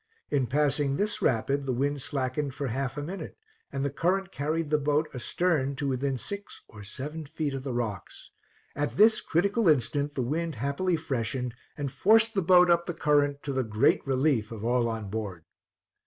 [0.31, 3.37] In passing this rapid the wind slackened for half a minute,
[3.71, 7.71] and the current carried the boat astern to within six or seven feet of the
[7.71, 8.31] rocks;
[8.75, 13.43] at this critical instant the wind happily freshened, and forced the boat up the current,
[13.43, 15.45] to the great relief of all on board.